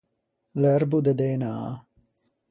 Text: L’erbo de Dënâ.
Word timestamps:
L’erbo 0.61 0.99
de 1.07 1.13
Dënâ. 1.19 1.53